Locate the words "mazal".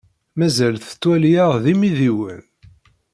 0.37-0.75